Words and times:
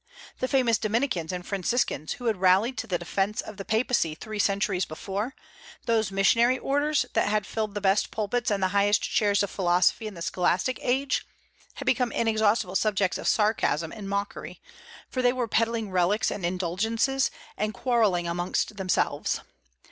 The 0.39 0.47
famous 0.47 0.79
Dominicans 0.79 1.31
and 1.31 1.45
Franciscans, 1.45 2.13
who 2.13 2.25
had 2.25 2.37
rallied 2.37 2.75
to 2.79 2.87
the 2.87 2.97
defence 2.97 3.39
of 3.39 3.57
the 3.57 3.63
Papacy 3.63 4.15
three 4.15 4.39
centuries 4.39 4.83
before, 4.83 5.35
those 5.85 6.11
missionary 6.11 6.57
orders 6.57 7.05
that 7.13 7.27
had 7.27 7.45
filled 7.45 7.75
the 7.75 7.81
best 7.81 8.09
pulpits 8.09 8.49
and 8.49 8.63
the 8.63 8.69
highest 8.69 9.03
chairs 9.03 9.43
of 9.43 9.51
philosophy 9.51 10.07
in 10.07 10.15
the 10.15 10.23
scholastic 10.23 10.79
age, 10.81 11.23
had 11.75 11.85
become 11.85 12.11
inexhaustible 12.13 12.73
subjects 12.73 13.19
of 13.19 13.27
sarcasm 13.27 13.91
and 13.91 14.09
mockery, 14.09 14.59
for 15.07 15.21
they 15.21 15.31
were 15.33 15.47
peddling 15.47 15.91
relics 15.91 16.31
and 16.31 16.43
indulgences, 16.47 17.29
and 17.55 17.75
quarrelling 17.75 18.27
among 18.27 18.55
themselves. 18.71 19.41